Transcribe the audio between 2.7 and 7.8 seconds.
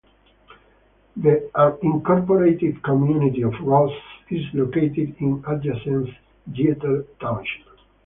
community of Ross is located in adjacent Dieter Township.